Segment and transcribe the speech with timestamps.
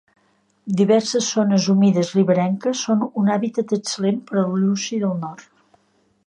[0.77, 5.47] Diverses zones humides riberenques són un hàbitat excel·lent per al lluci del nord.